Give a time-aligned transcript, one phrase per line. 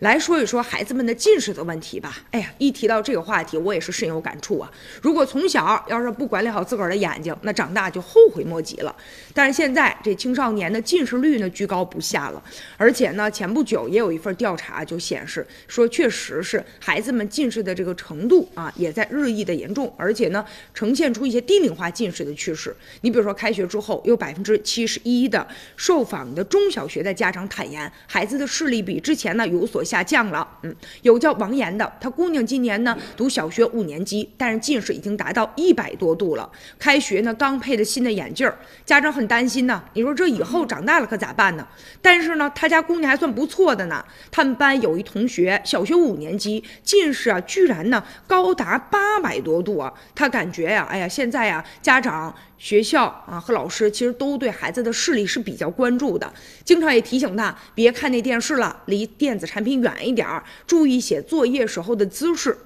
[0.00, 2.20] 来说一说孩子们的近视的问题吧。
[2.30, 4.70] 哎呀，一提到这个话题，我也是深有感触啊。
[5.02, 8.96] 如果从小要是不管理好自个儿的眼睛，那长大就后悔莫及了。
[9.34, 12.42] 但是现在这青少年的近视率呢居高不下了，
[12.78, 20.42] 而且呢，前不久也有一份调查就显示说，确实是孩子们近视的这个程度啊，也在日益的严重，而且呢，
[20.72, 22.74] 呈现出一些低龄化近视的趋势。
[23.02, 25.46] 你比如说，开学之后，有百分之七十一的
[25.76, 29.84] 受访的中小学的家长坦言，孩子的视力比之前呢有所。
[29.90, 30.72] 下降了，嗯，
[31.02, 36.48] 有叫王岩的，他姑娘今年呢读小学五年级，但是近视已经达到一百多度了。
[36.78, 38.48] 开学呢刚配的新的眼镜，
[38.86, 39.82] 家长很担心呢。
[39.94, 41.66] 你说这以后长大了可咋办呢？
[42.00, 44.04] 但是呢，他家姑娘还算不错的呢。
[44.30, 49.92] 他们班有一同学小学五年级，近视啊居然呢高达八百多度啊。
[50.14, 52.32] 他感觉呀，哎呀，现在呀家长。
[52.60, 56.30] 学校啊和老师其实都对孩子的视力是比较关注的，
[56.62, 62.56] 经常也提醒他别看那电视了，离电子产品远一点儿，注意写作业时候的姿势。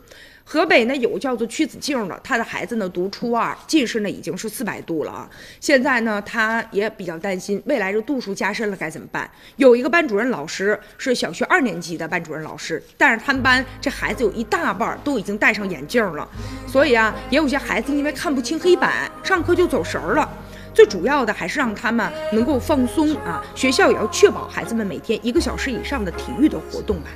[0.47, 5.27] 河北呢有个叫做曲子静的，他的孩子呢读初二，近视呢已经是四百度了啊。
[5.59, 9.29] 现在呢他也比较担心未来这度数加深了该怎么办。
[9.57, 16.29] 有一个班主任老师是小学二年级的班主任老师，但是他们班这孩子有一大半都已经戴上眼镜了，
[16.67, 20.31] 所以啊也有些孩子因为看不清黑板，上课就走神儿了。
[20.75, 27.11] 最主要的还是让他们能够放松啊，学校也要确保孩子们每天一个小时以上的体育的活动吧。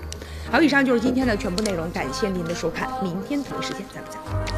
[0.50, 4.57] 好，以上就是今天的全部内容，感谢您的收看，明天同一时间再不见。